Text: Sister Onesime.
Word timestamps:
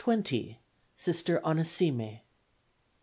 Sister 0.95 1.39
Onesime. 1.43 2.21